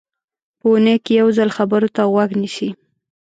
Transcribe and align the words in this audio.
په 0.59 0.65
اوونۍ 0.69 0.95
کې 1.05 1.11
یو 1.21 1.27
ځل 1.37 1.49
خبرو 1.57 1.89
ته 1.95 2.01
غوږ 2.11 2.29
نیسي. 2.41 2.69